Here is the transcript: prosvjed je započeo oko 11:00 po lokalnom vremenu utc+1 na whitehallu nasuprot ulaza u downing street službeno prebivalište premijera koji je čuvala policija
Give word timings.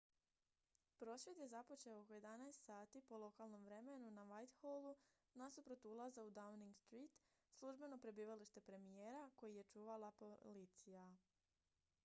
prosvjed 0.99 1.37
je 1.37 1.47
započeo 1.47 1.99
oko 1.99 2.13
11:00 2.13 3.01
po 3.01 3.17
lokalnom 3.17 3.65
vremenu 3.65 3.97
utc+1 3.97 4.15
na 4.17 4.25
whitehallu 4.37 4.95
nasuprot 5.33 5.85
ulaza 5.85 6.23
u 6.23 6.29
downing 6.31 6.75
street 6.75 7.17
službeno 7.59 7.97
prebivalište 7.97 8.61
premijera 8.61 9.29
koji 9.35 9.55
je 9.55 9.63
čuvala 9.63 10.11
policija 10.43 11.15